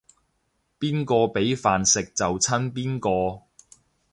[0.79, 3.43] 邊個畀飯食就親邊個